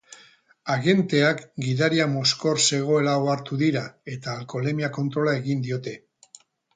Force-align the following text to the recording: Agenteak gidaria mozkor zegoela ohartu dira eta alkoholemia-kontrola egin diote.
Agenteak 0.75 1.41
gidaria 1.65 2.07
mozkor 2.15 2.61
zegoela 2.69 3.13
ohartu 3.27 3.59
dira 3.63 3.83
eta 4.15 4.33
alkoholemia-kontrola 4.39 5.37
egin 5.43 5.63
diote. 5.69 5.95